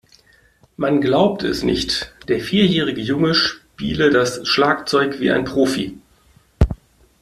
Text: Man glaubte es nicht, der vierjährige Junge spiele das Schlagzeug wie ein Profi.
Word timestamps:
Man 0.77 0.99
glaubte 0.99 1.47
es 1.47 1.61
nicht, 1.61 2.15
der 2.27 2.39
vierjährige 2.39 3.01
Junge 3.01 3.35
spiele 3.35 4.09
das 4.09 4.47
Schlagzeug 4.47 5.19
wie 5.19 5.29
ein 5.29 5.45
Profi. 5.45 5.95